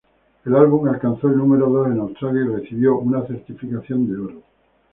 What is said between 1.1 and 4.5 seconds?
el número dos en Australia y recibió una certificación de oro.